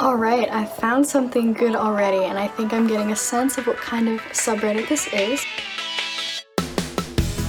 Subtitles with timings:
[0.00, 3.68] All right, I found something good already, and I think I'm getting a sense of
[3.68, 5.40] what kind of subreddit this is.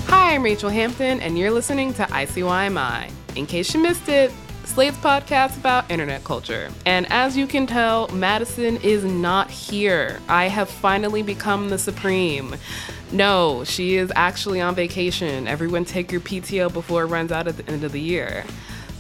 [0.08, 3.12] Hi, I'm Rachel Hampton, and you're listening to ICYMI.
[3.36, 4.32] In case you missed it,
[4.64, 6.70] Slate's podcast about internet culture.
[6.86, 10.20] And as you can tell, Madison is not here.
[10.30, 12.56] I have finally become the supreme.
[13.12, 15.48] No, she is actually on vacation.
[15.48, 18.46] Everyone take your PTO before it runs out at the end of the year.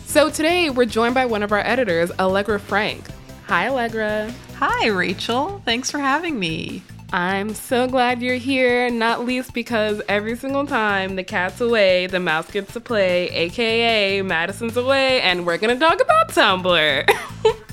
[0.08, 3.06] So today we're joined by one of our editors, Allegra Frank.
[3.48, 4.34] Hi, Allegra.
[4.56, 5.62] Hi, Rachel.
[5.66, 6.82] Thanks for having me.
[7.14, 12.20] I'm so glad you're here, not least because every single time the cat's away, the
[12.20, 17.08] mouse gets to play, aka Madison's away, and we're gonna talk about Tumblr.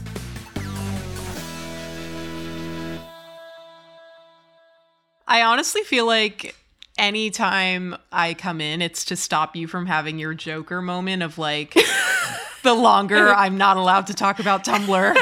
[5.27, 6.55] I honestly feel like
[6.98, 11.75] anytime I come in, it's to stop you from having your Joker moment of like,
[12.63, 15.15] the longer I'm not allowed to talk about Tumblr,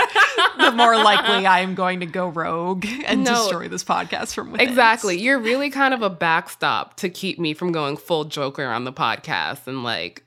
[0.59, 3.35] the more likely I am going to go rogue and No.
[3.35, 4.69] destroy this podcast from within.
[4.69, 5.19] exactly.
[5.19, 8.93] You're really kind of a backstop to keep me from going full Joker on the
[8.93, 10.25] podcast and like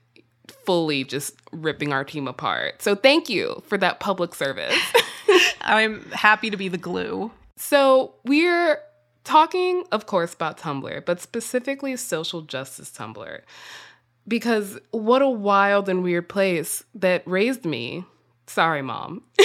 [0.66, 2.82] fully just ripping our team apart.
[2.82, 4.74] So thank you for that public service.
[5.60, 7.30] I'm happy to be the glue.
[7.56, 8.78] So we're
[9.24, 13.40] talking, of course, about Tumblr, but specifically social justice Tumblr.
[14.26, 18.04] Because what a wild and weird place that raised me.
[18.46, 19.22] Sorry, mom.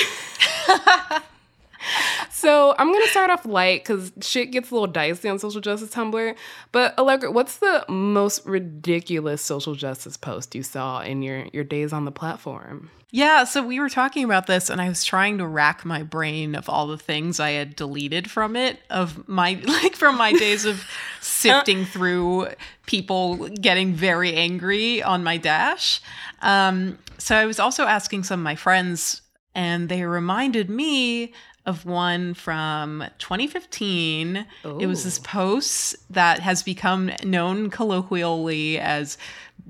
[2.40, 5.89] so I'm gonna start off light because shit gets a little dicey on social justice
[5.89, 6.36] Tumblr.
[6.72, 11.92] But Allegra, what's the most ridiculous social justice post you saw in your your days
[11.92, 12.89] on the platform?
[13.11, 16.54] Yeah, so we were talking about this, and I was trying to rack my brain
[16.54, 20.66] of all the things I had deleted from it, of my, like, from my days
[20.66, 20.86] of
[21.22, 22.49] sifting through
[22.86, 26.02] people getting very angry on my dash.
[26.44, 29.23] Um, so I was also asking some of my friends,
[29.55, 31.33] and they reminded me
[31.65, 34.45] of one from 2015.
[34.80, 39.17] It was this post that has become known colloquially as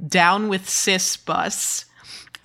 [0.07, 1.85] Down with Cis Bus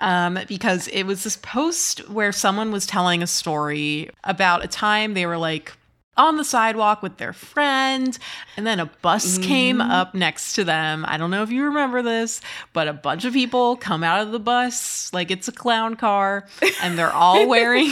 [0.01, 5.15] um, because it was this post where someone was telling a story about a time
[5.15, 5.73] they were like
[6.17, 8.17] on the sidewalk with their friend,
[8.57, 9.91] and then a bus came mm-hmm.
[9.91, 11.05] up next to them.
[11.07, 12.41] I don't know if you remember this,
[12.73, 16.47] but a bunch of people come out of the bus like it's a clown car,
[16.83, 17.91] and they're all wearing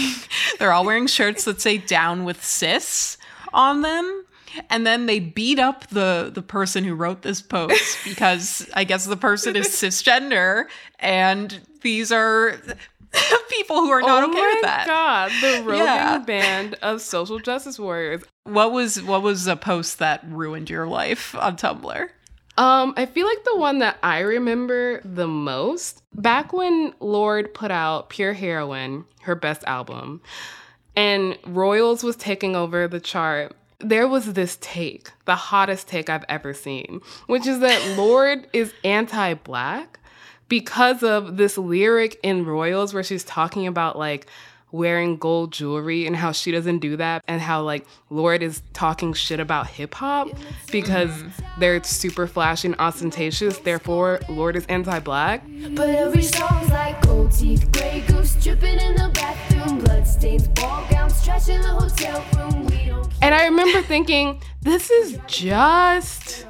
[0.58, 3.16] they're all wearing shirts that say "Down with Cis"
[3.52, 4.24] on them.
[4.68, 9.06] And then they beat up the the person who wrote this post because I guess
[9.06, 10.66] the person is cisgender
[10.98, 12.60] and these are
[13.50, 14.86] people who are not oh okay with that.
[14.86, 16.18] Oh my god, the roving Yeah.
[16.18, 18.22] band of social justice warriors.
[18.44, 22.08] What was what was a post that ruined your life on Tumblr?
[22.58, 27.70] Um, I feel like the one that I remember the most back when Lorde put
[27.70, 30.20] out Pure Heroine, her best album,
[30.94, 33.56] and Royals was taking over the chart.
[33.78, 38.72] There was this take, the hottest take I've ever seen, which is that Lorde is
[38.84, 39.98] anti black
[40.52, 44.26] because of this lyric in Royals where she's talking about like
[44.70, 49.14] wearing gold jewelry and how she doesn't do that and how like Lorde is talking
[49.14, 50.28] shit about hip hop
[50.70, 51.10] because
[51.58, 57.72] they're super flashy and ostentatious therefore Lorde is anti-black But every song's like gold teeth,
[57.72, 62.66] gray goose dripping in the bathroom, bloodstains, ball gowns, trash in the hotel room.
[62.66, 66.44] We don't and I remember thinking this is just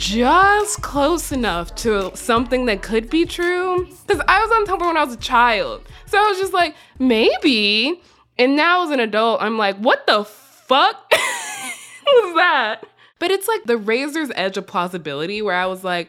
[0.00, 3.84] just close enough to something that could be true.
[4.06, 5.86] Because I was on Tumblr when I was a child.
[6.06, 8.00] So I was just like maybe.
[8.38, 12.86] And now as an adult I'm like what the fuck was that?
[13.18, 16.08] But it's like the razor's edge of plausibility where I was like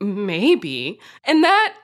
[0.00, 0.98] maybe.
[1.22, 1.74] And that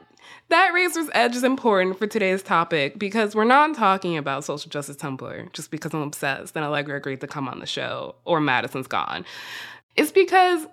[0.48, 4.96] that razor's edge is important for today's topic because we're not talking about social justice
[4.96, 8.88] Tumblr just because I'm obsessed and Allegra agreed to come on the show or Madison's
[8.88, 9.24] gone.
[9.94, 10.66] It's because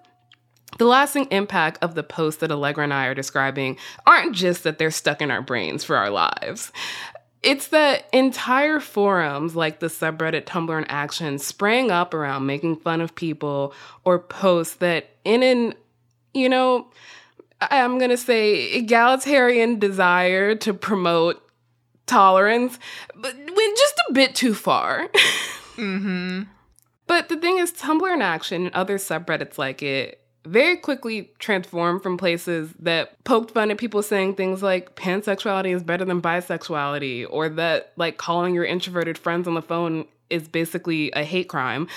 [0.77, 4.77] the lasting impact of the posts that Allegra and I are describing aren't just that
[4.77, 6.71] they're stuck in our brains for our lives.
[7.44, 13.01] It's that entire forums like the subreddit Tumblr in Action sprang up around making fun
[13.01, 13.73] of people
[14.06, 15.73] or posts that in an,
[16.33, 16.88] you know,
[17.59, 21.41] I'm going to say egalitarian desire to promote
[22.06, 22.77] tolerance,
[23.15, 25.07] but went just a bit too far.
[25.75, 26.44] Mm-hmm.
[27.07, 32.01] But the thing is, Tumblr in Action and other subreddits like it very quickly transformed
[32.01, 37.25] from places that poked fun at people saying things like pansexuality is better than bisexuality,
[37.29, 41.88] or that like calling your introverted friends on the phone is basically a hate crime.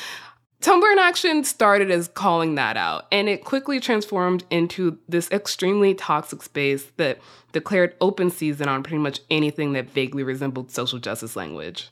[0.61, 5.95] Tumblr in Action started as calling that out, and it quickly transformed into this extremely
[5.95, 7.19] toxic space that
[7.53, 11.91] declared open season on pretty much anything that vaguely resembled social justice language.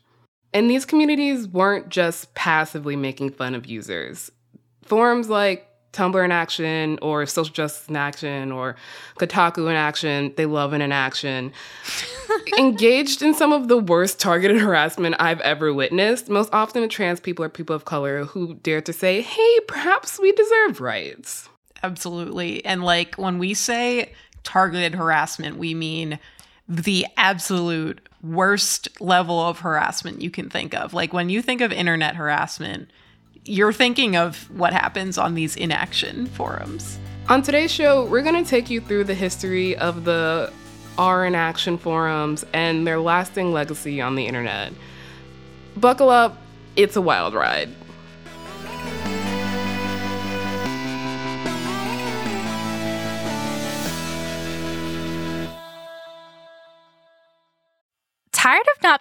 [0.55, 4.31] And these communities weren't just passively making fun of users.
[4.85, 8.77] Forums like Tumblr in Action or Social Justice in Action or
[9.19, 11.53] Kotaku in Action, they love it in action,
[12.59, 17.45] engaged in some of the worst targeted harassment I've ever witnessed, most often trans people
[17.45, 21.49] or people of color who dare to say, hey, perhaps we deserve rights.
[21.83, 22.65] Absolutely.
[22.65, 24.13] And like when we say
[24.45, 26.19] targeted harassment, we mean
[26.69, 30.95] the absolute worst level of harassment you can think of.
[30.95, 32.91] Like when you think of internet harassment,
[33.45, 36.99] you're thinking of what happens on these inaction forums.
[37.29, 40.53] On today's show, we're going to take you through the history of the
[40.99, 44.73] R in Action forums and their lasting legacy on the internet.
[45.77, 46.39] Buckle up,
[46.77, 47.71] it's a wild ride.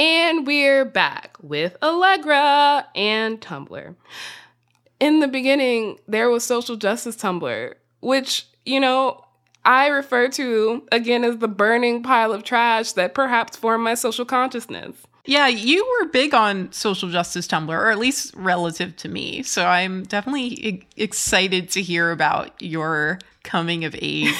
[0.00, 3.94] And we're back with Allegra and Tumblr.
[4.98, 9.22] In the beginning, there was social justice Tumblr, which, you know,
[9.62, 14.24] I refer to again as the burning pile of trash that perhaps formed my social
[14.24, 14.96] consciousness.
[15.26, 19.42] Yeah, you were big on social justice Tumblr, or at least relative to me.
[19.42, 24.34] So I'm definitely e- excited to hear about your coming of age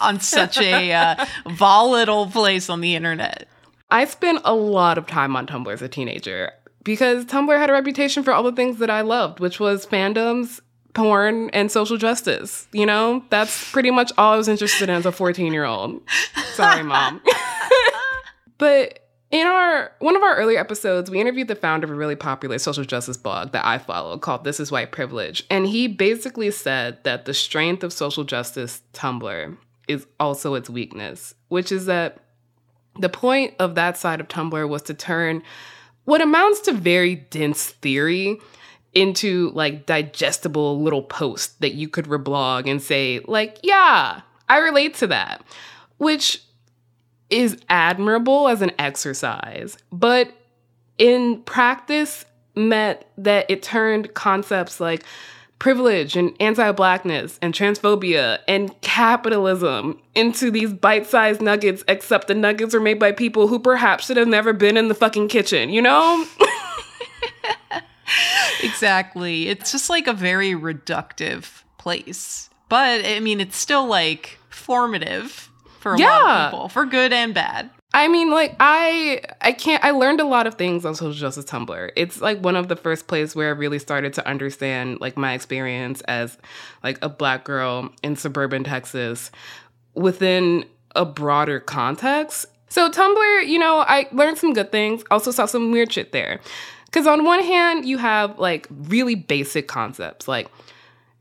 [0.00, 3.48] on such a uh, volatile place on the internet.
[3.90, 6.52] I spent a lot of time on Tumblr as a teenager
[6.84, 10.60] because Tumblr had a reputation for all the things that I loved, which was fandoms,
[10.94, 12.68] porn, and social justice.
[12.72, 16.00] You know, that's pretty much all I was interested in as a 14 year old.
[16.54, 17.20] Sorry, mom.
[18.58, 19.00] but
[19.30, 22.58] in our one of our earlier episodes, we interviewed the founder of a really popular
[22.58, 25.44] social justice blog that I follow called This Is White Privilege.
[25.50, 29.56] And he basically said that the strength of social justice Tumblr
[29.88, 32.18] is also its weakness, which is that
[32.98, 35.42] the point of that side of Tumblr was to turn
[36.04, 38.38] what amounts to very dense theory
[38.94, 44.94] into like digestible little posts that you could reblog and say, like, yeah, I relate
[44.96, 45.44] to that,
[45.98, 46.42] which
[47.28, 50.32] is admirable as an exercise, but
[50.98, 52.24] in practice
[52.56, 55.04] meant that it turned concepts like
[55.60, 62.34] privilege and anti blackness and transphobia and capitalism into these bite sized nuggets, except the
[62.34, 65.70] nuggets are made by people who perhaps should have never been in the fucking kitchen,
[65.70, 66.26] you know?
[68.64, 69.48] exactly.
[69.48, 72.50] It's just like a very reductive place.
[72.68, 75.48] But I mean, it's still like formative
[75.78, 77.70] for a lot of people, for good and bad.
[77.92, 81.44] I mean, like I I can't I learned a lot of things on social justice
[81.44, 81.90] Tumblr.
[81.96, 85.32] It's like one of the first places where I really started to understand like my
[85.32, 86.38] experience as
[86.84, 89.30] like a black girl in suburban Texas
[89.94, 92.46] within a broader context.
[92.68, 96.40] So Tumblr, you know, I learned some good things, also saw some weird shit there.
[96.92, 100.48] Cuz on one hand, you have like really basic concepts like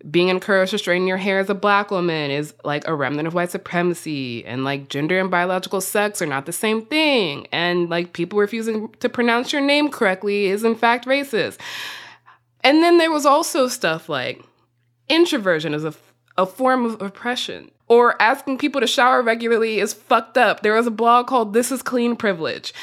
[0.10, 3.34] being encouraged to straighten your hair as a black woman is like a remnant of
[3.34, 8.14] white supremacy and like gender and biological sex are not the same thing and like
[8.14, 11.58] people refusing to pronounce your name correctly is in fact racist
[12.64, 14.44] and then there was also stuff like
[15.10, 15.94] introversion is a,
[16.38, 20.62] a form of oppression or asking people to shower regularly is fucked up.
[20.62, 22.74] There was a blog called This is Clean Privilege.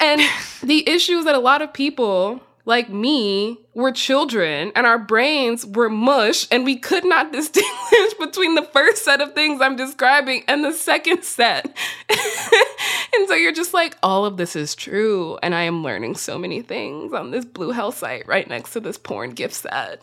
[0.00, 0.20] And
[0.62, 4.98] the issue is that a lot of people like me we were children and our
[4.98, 9.76] brains were mush and we could not distinguish between the first set of things I'm
[9.76, 11.64] describing and the second set.
[12.08, 15.38] and so you're just like, all of this is true.
[15.42, 18.80] And I am learning so many things on this Blue Hell site right next to
[18.80, 20.02] this porn gift set.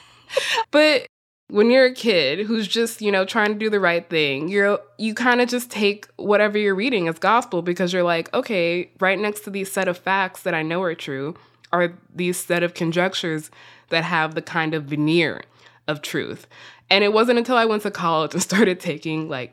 [0.70, 1.06] but
[1.48, 4.80] when you're a kid who's just you know trying to do the right thing you're
[4.98, 9.16] you kind of just take whatever you're reading as gospel because you're like okay right
[9.20, 11.36] next to these set of facts that i know are true
[11.82, 13.50] are these set of conjectures
[13.88, 15.42] that have the kind of veneer
[15.86, 16.46] of truth.
[16.90, 19.52] And it wasn't until I went to college and started taking like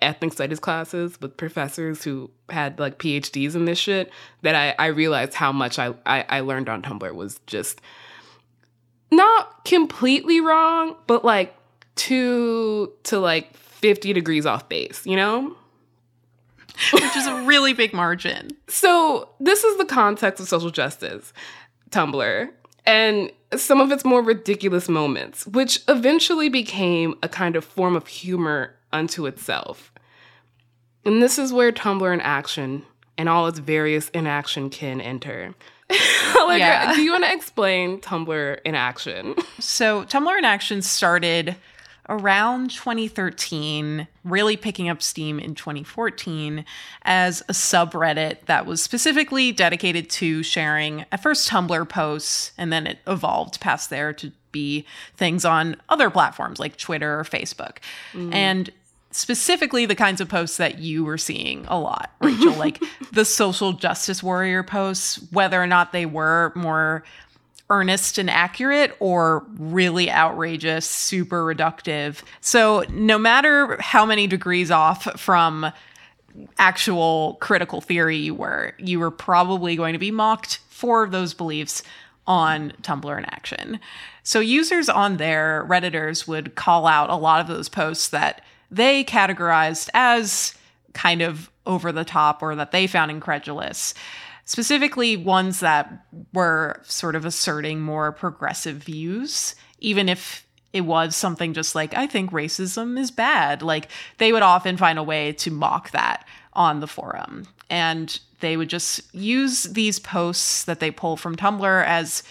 [0.00, 4.10] ethnic studies classes with professors who had like PhDs in this shit
[4.42, 7.80] that I, I realized how much I, I, I learned on Tumblr was just
[9.10, 11.54] not completely wrong, but like
[11.94, 15.56] two to like 50 degrees off base, you know?
[17.12, 18.48] Which is a really big margin.
[18.68, 21.34] So, this is the context of social justice,
[21.90, 22.48] Tumblr,
[22.86, 28.06] and some of its more ridiculous moments, which eventually became a kind of form of
[28.06, 29.92] humor unto itself.
[31.04, 32.82] And this is where Tumblr in action
[33.18, 35.54] and all its various inaction can enter.
[35.90, 36.94] like, Yeah.
[36.94, 39.34] do you want to explain Tumblr in action?
[39.58, 41.56] So, Tumblr in Action started
[42.08, 46.64] around 2013, really picking up steam in 2014
[47.02, 52.86] as a subreddit that was specifically dedicated to sharing at first Tumblr posts, and then
[52.86, 54.84] it evolved past there to be
[55.16, 57.78] things on other platforms like Twitter or Facebook.
[58.12, 58.34] Mm.
[58.34, 58.70] And
[59.12, 62.82] specifically the kinds of posts that you were seeing a lot, Rachel, like
[63.12, 67.04] the social justice warrior posts, whether or not they were more
[67.70, 72.22] earnest and accurate or really outrageous, super reductive.
[72.40, 75.72] So, no matter how many degrees off from
[76.58, 81.82] actual critical theory you were, you were probably going to be mocked for those beliefs
[82.26, 83.80] on Tumblr in action.
[84.22, 89.04] So, users on there, Redditors, would call out a lot of those posts that they
[89.04, 90.54] categorized as
[90.92, 93.94] kind of over the top or that they found incredulous
[94.44, 101.52] specifically ones that were sort of asserting more progressive views, even if it was something
[101.52, 103.62] just like, I think racism is bad.
[103.62, 107.46] Like, they would often find a way to mock that on the forum.
[107.68, 112.22] And they would just use these posts that they pull from Tumblr as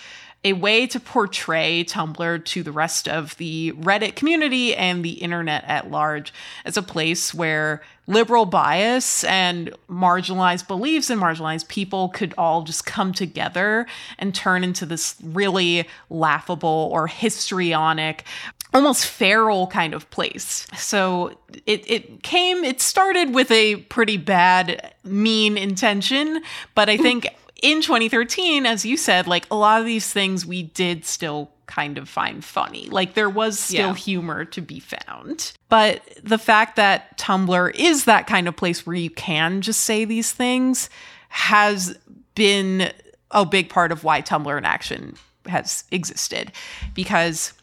[0.44, 5.64] a way to portray Tumblr to the rest of the Reddit community and the internet
[5.66, 6.34] at large
[6.66, 12.86] as a place where liberal bias and marginalized beliefs and marginalized people could all just
[12.86, 13.86] come together
[14.18, 18.26] and turn into this really laughable or histrionic
[18.74, 20.66] almost feral kind of place.
[20.78, 26.42] So it it came it started with a pretty bad mean intention,
[26.74, 27.28] but I think
[27.62, 31.98] in 2013 as you said like a lot of these things we did still kind
[31.98, 32.88] of find funny.
[32.90, 33.96] Like there was still Yeah.
[33.96, 35.54] humor to be found.
[35.70, 40.04] But the fact that Tumblr is that kind of place where you can just say
[40.06, 40.90] these things
[41.30, 41.98] has
[42.36, 42.92] been
[43.32, 45.16] a big part of why Tumblr in action
[45.48, 46.52] has existed
[46.94, 47.54] because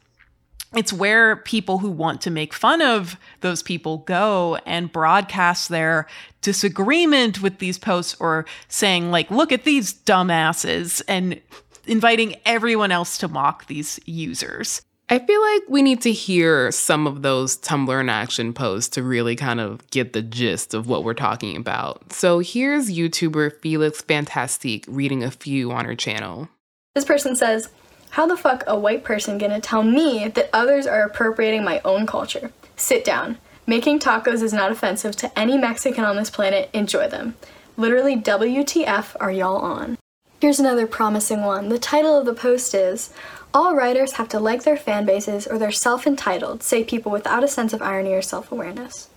[0.74, 6.06] it's where people who want to make fun of those people go and broadcast their
[6.42, 11.40] disagreement with these posts or saying like look at these dumbasses and
[11.88, 17.06] inviting everyone else to mock these users I feel like we need to hear some
[17.06, 21.02] of those Tumblr in action posts to really kind of get the gist of what
[21.02, 22.12] we're talking about.
[22.12, 26.50] So here's YouTuber Felix Fantastique reading a few on her channel.
[26.94, 27.70] This person says,
[28.10, 32.06] How the fuck a white person gonna tell me that others are appropriating my own
[32.06, 32.52] culture?
[32.76, 33.38] Sit down.
[33.66, 36.68] Making tacos is not offensive to any Mexican on this planet.
[36.74, 37.34] Enjoy them.
[37.78, 39.96] Literally, WTF are y'all on?
[40.40, 41.68] Here's another promising one.
[41.68, 43.10] The title of the post is
[43.52, 47.42] All writers have to like their fan bases or they're self entitled, say people without
[47.42, 49.08] a sense of irony or self awareness.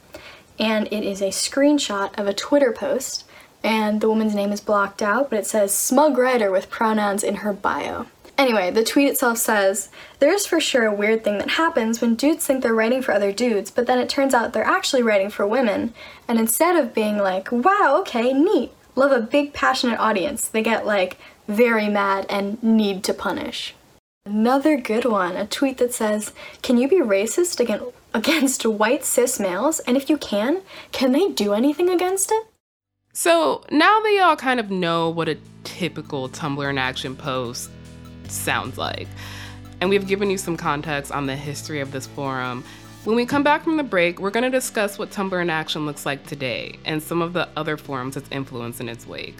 [0.57, 3.25] And it is a screenshot of a Twitter post,
[3.63, 7.35] and the woman's name is blocked out, but it says smug writer with pronouns in
[7.35, 8.07] her bio.
[8.35, 12.47] Anyway, the tweet itself says, There's for sure a weird thing that happens when dudes
[12.47, 15.45] think they're writing for other dudes, but then it turns out they're actually writing for
[15.45, 15.93] women,
[16.27, 20.85] and instead of being like, wow, okay, neat, love a big passionate audience, they get
[20.85, 21.17] like
[21.47, 23.75] very mad and need to punish.
[24.25, 26.31] Another good one, a tweet that says,
[26.61, 29.79] Can you be racist against, against white cis males?
[29.81, 32.45] And if you can, can they do anything against it?
[33.13, 37.69] So now that y'all kind of know what a typical Tumblr in action post
[38.27, 39.07] sounds like,
[39.81, 42.63] and we've given you some context on the history of this forum,
[43.03, 45.87] When we come back from the break, we're going to discuss what Tumblr in action
[45.87, 49.37] looks like today and some of the other forums it's influenced in its wake.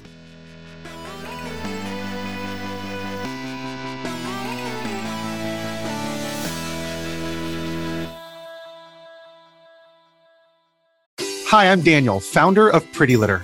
[11.19, 13.43] Hi, I'm Daniel, founder of Pretty Litter.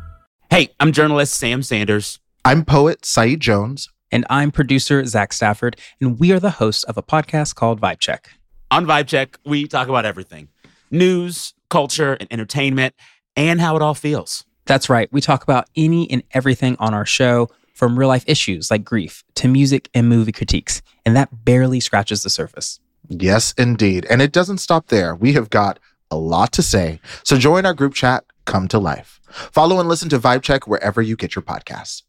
[0.51, 2.19] Hey, I'm journalist Sam Sanders.
[2.43, 3.87] I'm poet Saeed Jones.
[4.11, 8.01] And I'm producer Zach Stafford, and we are the hosts of a podcast called Vibe
[8.01, 8.31] Check.
[8.69, 10.49] On Vibe Check, we talk about everything
[10.91, 12.95] news, culture, and entertainment,
[13.37, 14.43] and how it all feels.
[14.65, 15.07] That's right.
[15.13, 19.23] We talk about any and everything on our show, from real life issues like grief
[19.35, 20.81] to music and movie critiques.
[21.05, 22.81] And that barely scratches the surface.
[23.07, 24.05] Yes, indeed.
[24.09, 25.15] And it doesn't stop there.
[25.15, 25.79] We have got
[26.11, 26.99] a lot to say.
[27.23, 29.21] So join our group chat, Come to Life.
[29.29, 32.03] Follow and listen to Vibe Check wherever you get your podcasts.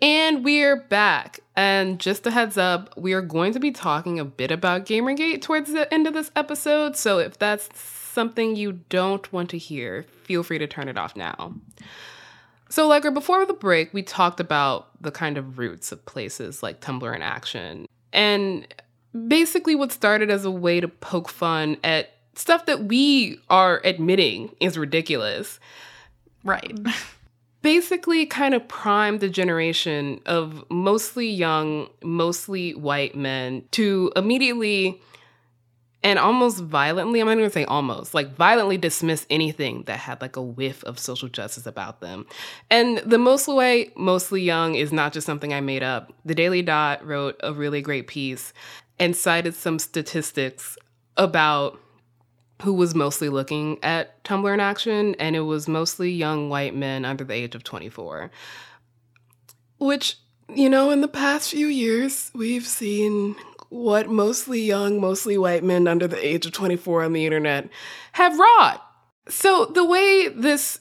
[0.00, 1.38] And we're back.
[1.54, 5.42] And just a heads up, we are going to be talking a bit about Gamergate
[5.42, 6.96] towards the end of this episode.
[6.96, 11.14] So if that's something you don't want to hear, feel free to turn it off
[11.14, 11.54] now.
[12.68, 16.80] So, like, before the break, we talked about the kind of roots of places like
[16.80, 17.86] Tumblr in action.
[18.12, 18.66] And
[19.28, 24.54] basically, what started as a way to poke fun at stuff that we are admitting
[24.60, 25.60] is ridiculous.
[26.44, 26.78] Right.
[27.62, 35.00] Basically, kind of primed the generation of mostly young, mostly white men to immediately
[36.04, 39.98] and almost violently, I'm not even going to say almost, like violently dismiss anything that
[39.98, 42.26] had like a whiff of social justice about them.
[42.70, 46.12] And the mostly white, mostly young is not just something I made up.
[46.24, 48.52] The Daily Dot wrote a really great piece
[48.98, 50.76] and cited some statistics
[51.16, 51.78] about
[52.62, 57.04] who was mostly looking at Tumblr in action, and it was mostly young white men
[57.04, 58.30] under the age of 24.
[59.78, 60.16] Which,
[60.48, 63.34] you know, in the past few years, we've seen
[63.68, 67.68] what mostly young, mostly white men under the age of 24 on the internet
[68.12, 68.80] have wrought.
[69.28, 70.80] So, the way this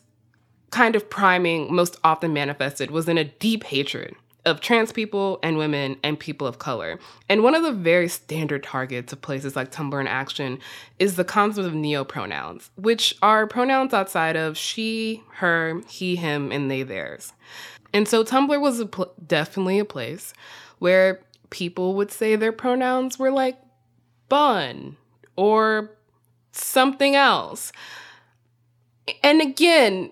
[0.69, 4.15] kind of priming most often manifested was in a deep hatred
[4.45, 6.99] of trans people and women and people of color.
[7.29, 10.59] And one of the very standard targets of places like Tumblr in Action
[10.97, 16.71] is the concept of neopronouns, which are pronouns outside of she, her, he, him, and
[16.71, 17.33] they, theirs.
[17.93, 20.33] And so Tumblr was a pl- definitely a place
[20.79, 23.59] where people would say their pronouns were like
[24.27, 24.97] bun
[25.35, 25.91] or
[26.51, 27.71] something else.
[29.23, 30.11] And again,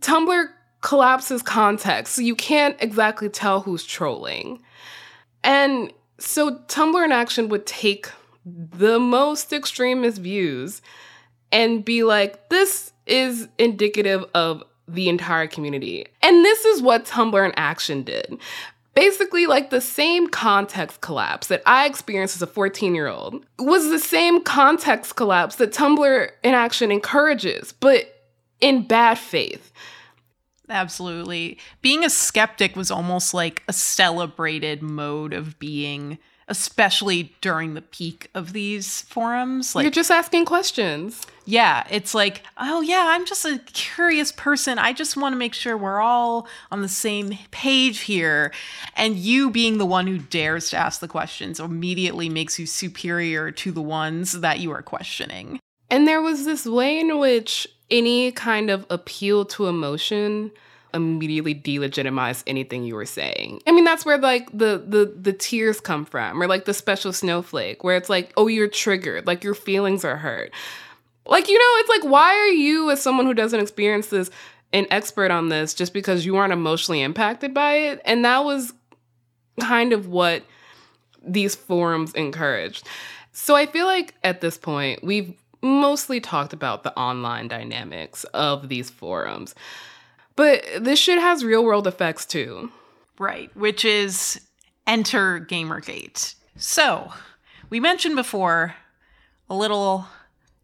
[0.00, 0.48] Tumblr
[0.84, 4.62] collapses context, so you can't exactly tell who's trolling.
[5.42, 8.10] And so Tumblr in Action would take
[8.44, 10.82] the most extremist views
[11.50, 16.06] and be like, this is indicative of the entire community.
[16.22, 18.38] And this is what Tumblr in Action did.
[18.94, 23.88] Basically, like the same context collapse that I experienced as a 14 year old was
[23.88, 28.26] the same context collapse that Tumblr in Action encourages, but
[28.60, 29.72] in bad faith.
[30.68, 31.58] Absolutely.
[31.82, 38.30] Being a skeptic was almost like a celebrated mode of being, especially during the peak
[38.34, 39.74] of these forums.
[39.74, 41.26] Like You're just asking questions.
[41.44, 44.78] Yeah, it's like, oh yeah, I'm just a curious person.
[44.78, 48.50] I just want to make sure we're all on the same page here.
[48.96, 53.50] And you being the one who dares to ask the questions immediately makes you superior
[53.50, 55.60] to the ones that you are questioning.
[55.90, 60.50] And there was this way in which any kind of appeal to emotion
[60.94, 63.60] immediately delegitimize anything you were saying.
[63.66, 67.12] I mean, that's where like the the the tears come from, or like the special
[67.12, 70.52] snowflake, where it's like, oh, you're triggered, like your feelings are hurt.
[71.26, 74.30] Like, you know, it's like, why are you, as someone who doesn't experience this,
[74.74, 78.02] an expert on this just because you aren't emotionally impacted by it?
[78.04, 78.74] And that was
[79.60, 80.42] kind of what
[81.26, 82.86] these forums encouraged.
[83.32, 88.68] So I feel like at this point, we've mostly talked about the online dynamics of
[88.68, 89.54] these forums.
[90.36, 92.70] But this shit has real world effects too.
[93.18, 94.40] Right, which is
[94.86, 96.34] enter Gamergate.
[96.56, 97.12] So,
[97.70, 98.74] we mentioned before
[99.48, 100.06] a little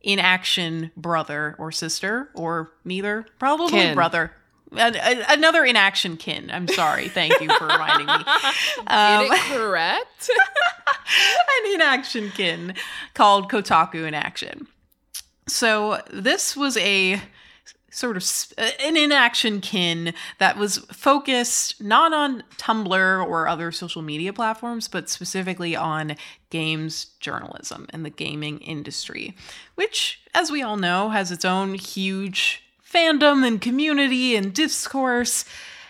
[0.02, 3.94] inaction brother or sister, or neither, probably Kin.
[3.94, 4.32] brother.
[4.72, 6.48] An- a- another inaction kin.
[6.52, 7.08] I'm sorry.
[7.08, 8.12] Thank you for reminding me.
[8.86, 10.30] Um, Get it correct?
[11.64, 12.74] an inaction kin
[13.14, 14.66] called Kotaku in Action.
[15.46, 17.20] So this was a
[17.90, 18.24] sort of
[18.79, 25.11] an inaction kin that was focused not on Tumblr or other social media platforms, but
[25.11, 26.16] specifically on
[26.50, 29.37] games journalism and the gaming industry,
[29.74, 35.44] which, as we all know, has its own huge fandom and community and discourse.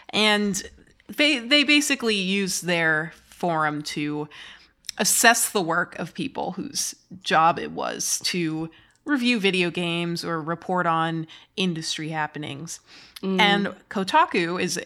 [0.08, 0.62] And
[1.08, 4.28] they they basically use their forum to
[4.98, 8.70] assess the work of people whose job it was to
[9.10, 12.80] review video games or report on industry happenings.
[13.22, 13.40] Mm.
[13.40, 14.80] And Kotaku is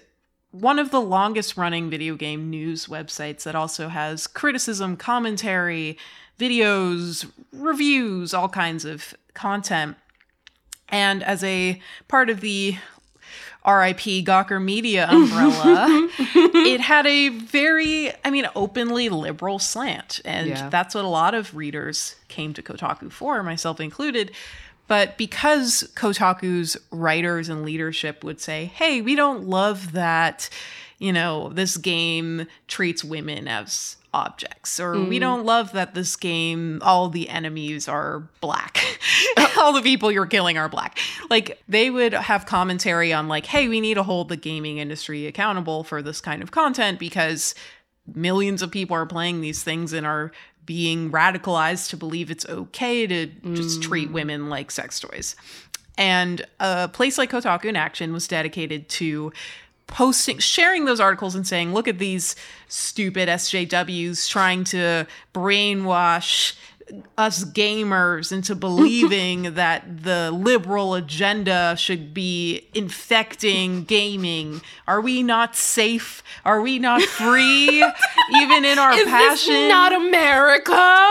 [0.51, 5.99] one of the longest running video game news websites that also has criticism, commentary,
[6.39, 9.97] videos, reviews, all kinds of content.
[10.89, 12.77] And as a part of the
[13.67, 15.87] RIP Gawker Media umbrella,
[16.19, 20.21] it had a very, I mean, openly liberal slant.
[20.25, 20.69] And Yeah.
[20.69, 24.33] that's what a lot of readers came to Kotaku for, myself included.
[24.87, 30.51] But because Kotaku's writers and leadership would say, hey, we don't love that,
[30.99, 35.21] you know, this game treats women as objects, or we Mm.
[35.21, 38.79] don't love that this game, all the enemies are black.
[39.59, 40.99] all the people you're killing are black.
[41.29, 45.27] Like, they would have commentary on, like, hey, we need to hold the gaming industry
[45.27, 47.55] accountable for this kind of content because
[48.15, 50.31] millions of people are playing these things and are
[50.65, 55.37] being radicalized to believe it's okay to just treat women like sex toys.
[55.99, 59.33] And a place like Kotaku in Action was dedicated to
[59.87, 62.35] posting sharing those articles and saying look at these
[62.69, 66.55] stupid SJWs trying to brainwash
[67.17, 74.61] us gamers into believing that the liberal agenda should be infecting gaming.
[74.87, 76.23] Are we not safe?
[76.45, 77.79] Are we not free?
[78.37, 79.53] Even in our Is passion?
[79.53, 81.11] this not America?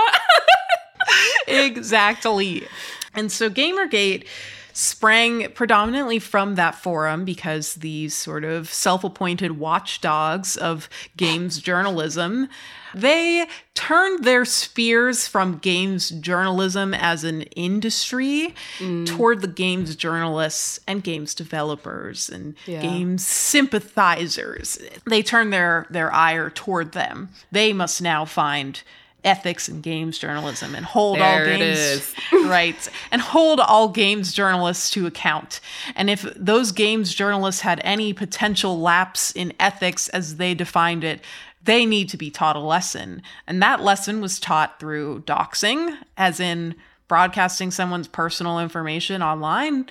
[1.48, 2.68] exactly.
[3.14, 4.26] And so Gamergate
[4.74, 12.50] sprang predominantly from that forum because these sort of self-appointed watchdogs of games journalism
[12.96, 19.06] they turned their spears from games journalism as an industry mm.
[19.08, 22.82] toward the games journalists and games developers and Yeah.
[22.82, 24.78] games sympathizers.
[25.08, 27.30] They turned their their ire toward them.
[27.52, 28.82] They must now find
[29.24, 32.16] ethics in games journalism and hold all There it games is.
[32.46, 35.60] right and hold all games journalists to account
[35.96, 41.22] and if those games journalists had any potential lapse in ethics as they defined it
[41.64, 46.40] they need to be taught a lesson and that lesson was taught through doxing as
[46.42, 46.76] in
[47.08, 49.86] broadcasting someone's personal information online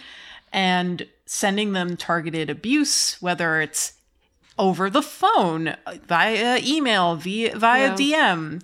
[0.53, 3.95] and sending them targeted abuse whether it's
[4.59, 8.27] over the phone uh, via email via via Yeah.
[8.29, 8.63] DM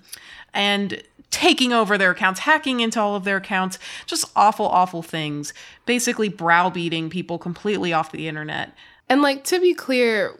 [0.54, 5.52] and taking over their accounts, hacking into all of their accounts, just awful, awful things.
[5.86, 8.72] Basically, browbeating people completely off the internet.
[9.08, 10.34] And like to be clear,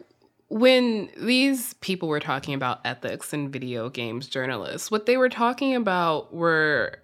[0.49, 5.75] when these people were talking about ethics and video games journalists, what they were talking
[5.75, 7.01] about were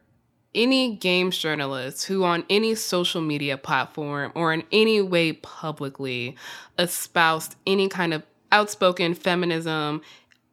[0.54, 6.36] any games journalists who on any social media platform or in any way publicly
[6.78, 10.00] espoused any kind of outspoken feminism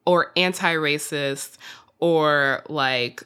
[0.04, 1.56] or anti-racist
[2.02, 3.22] or like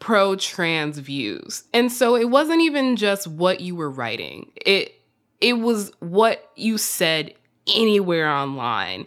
[0.00, 1.62] pro trans views.
[1.72, 4.50] And so it wasn't even just what you were writing.
[4.56, 4.92] It
[5.40, 7.32] it was what you said
[7.72, 9.06] anywhere online.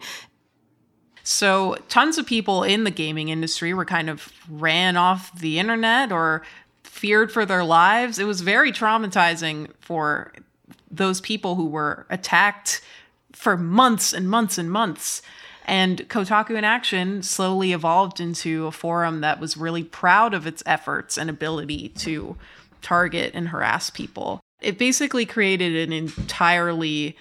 [1.24, 6.10] So, tons of people in the gaming industry were kind of ran off the internet
[6.10, 6.42] or
[6.82, 8.18] feared for their lives.
[8.18, 10.32] It was very traumatizing for
[10.90, 12.80] those people who were attacked
[13.32, 15.20] for months and months and months.
[15.64, 20.62] And Kotaku in Action slowly evolved into a forum that was really proud of its
[20.66, 22.36] efforts and ability to
[22.80, 24.40] target and harass people.
[24.60, 27.16] It basically created an entirely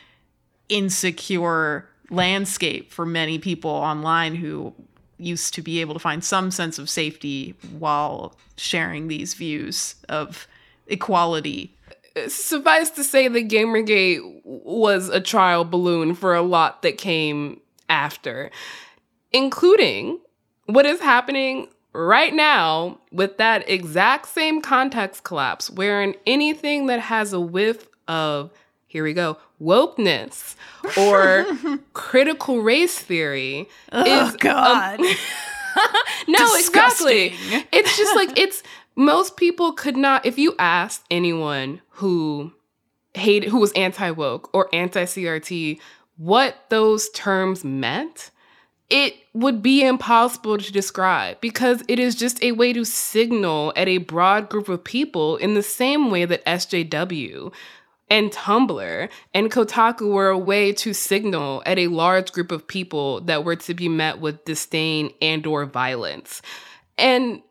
[0.69, 4.73] insecure landscape for many people online who
[5.17, 10.47] used to be able to find some sense of safety while sharing these views of
[10.87, 11.75] equality.
[12.27, 18.49] Suffice to say, the Gamergate was a trial balloon for a lot that came after,
[19.31, 20.19] including
[20.65, 27.33] what is happening right now, with that exact same context collapse, wherein anything that has
[27.33, 28.49] a whiff of,
[28.87, 30.55] here we go, wokeness
[30.97, 31.45] or
[31.93, 34.31] critical race theory Oh, is.
[34.31, 34.99] um, God.
[36.27, 37.29] no, exactly.
[37.29, 37.63] Disgusting.
[37.71, 38.63] It's just like, it's
[38.95, 42.53] most people could not, if you asked anyone who
[43.13, 45.79] hated, who was anti woke or anti CRT,
[46.21, 48.29] what those terms meant,
[48.91, 53.87] it would be impossible to describe because it is just a way to signal at
[53.87, 57.51] a broad group of people in the same way that SJW
[58.07, 63.21] and Tumblr and Kotaku were a way to signal at a large group of people
[63.21, 66.43] that were to be met with disdain and or violence.
[66.99, 67.41] And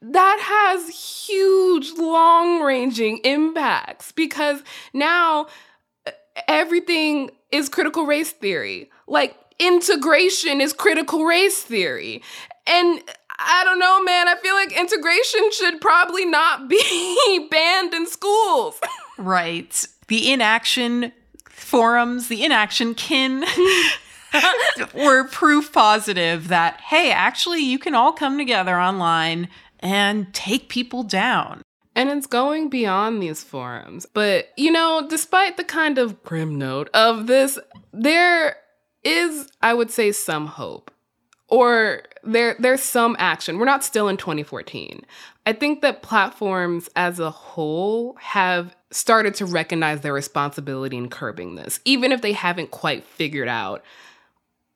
[0.00, 0.88] that has
[1.28, 4.60] huge long-ranging impacts because
[4.92, 5.46] now
[6.48, 8.90] everything is critical race theory.
[9.06, 12.22] Like integration is critical race theory.
[12.66, 13.02] And
[13.38, 14.28] I don't know, man.
[14.28, 18.80] I feel like integration should probably not be banned in schools.
[19.16, 19.86] Right.
[20.08, 21.12] The inaction
[21.48, 23.44] forums, the inaction kin
[24.94, 31.04] were proof positive that, hey, actually, you can all come together online and take people
[31.04, 31.62] down.
[31.96, 34.06] And it's going beyond these forums.
[34.06, 37.58] But, you know, despite the kind of grim note of this,
[37.92, 38.56] there
[39.04, 40.90] is, I would say, some hope.
[41.48, 43.58] Or there there's some action.
[43.58, 45.04] We're not still in 2014.
[45.46, 51.54] I think that platforms as a whole have started to recognize their responsibility in curbing
[51.54, 53.84] this, even if they haven't quite figured out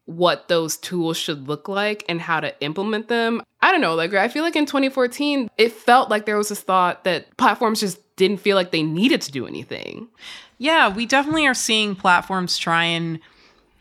[0.08, 3.42] what those tools should look like and how to implement them.
[3.60, 6.62] I don't know, like I feel like in 2014, it felt like there was this
[6.62, 10.08] thought that platforms just didn't feel like they needed to do anything.
[10.56, 13.20] Yeah, we definitely are seeing platforms try and,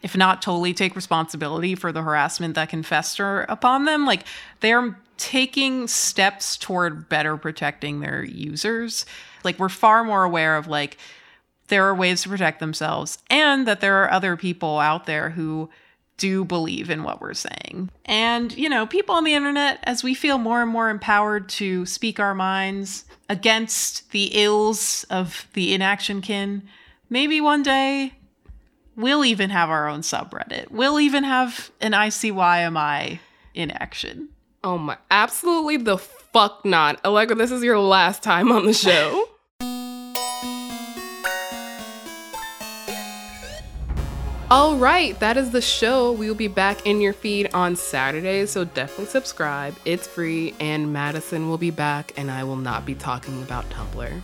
[0.04, 4.26] if not totally take responsibility for the harassment that can fester upon them, like
[4.60, 9.06] they're taking steps toward better protecting their users.
[9.46, 10.98] Like we're far more aware of like
[11.70, 15.70] there are ways to protect themselves and that there are other people out there who
[16.18, 17.90] do believe in what we're saying.
[18.06, 21.86] And, you know, people on the internet, as we feel more and more empowered to
[21.86, 26.64] speak our minds against the ills of the inaction kin,
[27.10, 28.14] maybe one day
[28.96, 30.72] we'll even have our own subreddit.
[30.72, 33.20] We'll even have an ICYMI
[33.54, 34.30] in action.
[34.64, 37.04] Oh my, absolutely the fuck not.
[37.06, 39.26] Allegra, this is your last time on the show.
[44.50, 46.14] All right, that is the show.
[46.14, 49.76] We will be back in your feed on Saturday, so definitely subscribe.
[49.84, 54.22] It's free, and Madison will be back, and I will not be talking about Tumblr.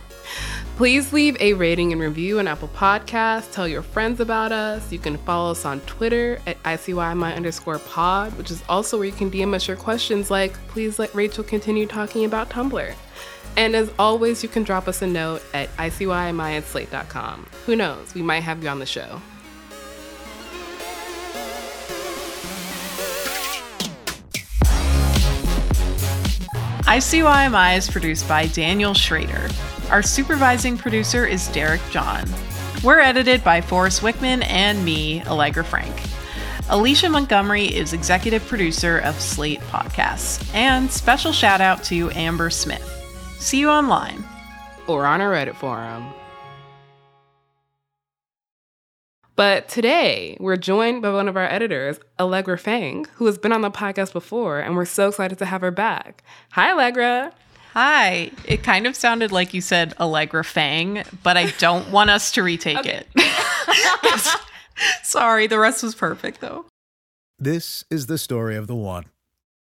[0.76, 3.52] Please leave a rating and review on Apple Podcasts.
[3.52, 4.90] Tell your friends about us.
[4.90, 9.12] You can follow us on Twitter at ICYMI underscore pod, which is also where you
[9.12, 12.94] can DM us your questions like, please let Rachel continue talking about Tumblr.
[13.58, 17.44] And as always, you can drop us a note at ICYMI at slate.com.
[17.66, 18.14] Who knows?
[18.14, 19.20] We might have you on the show.
[26.84, 29.48] ICYMI is produced by Daniel Schrader.
[29.90, 32.28] Our supervising producer is Derek John.
[32.84, 35.94] We're edited by Forrest Wickman and me, Allegra Frank.
[36.68, 40.46] Alicia Montgomery is executive producer of Slate Podcasts.
[40.54, 42.86] And special shout out to Amber Smith.
[43.38, 44.22] See you online.
[44.86, 46.12] Or on our Reddit forum.
[49.36, 53.62] But today, we're joined by one of our editors, Allegra Fang, who has been on
[53.62, 56.22] the podcast before, and we're so excited to have her back.
[56.52, 57.32] Hi, Allegra.
[57.72, 58.30] Hi.
[58.44, 62.44] It kind of sounded like you said Allegra Fang, but I don't want us to
[62.44, 63.08] retake it.
[65.02, 66.66] Sorry, the rest was perfect though.
[67.36, 69.06] This is the story of the one.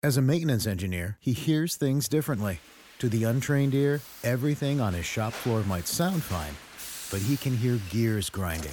[0.01, 2.61] As a maintenance engineer, he hears things differently.
[3.01, 6.55] To the untrained ear, everything on his shop floor might sound fine,
[7.11, 8.73] but he can hear gears grinding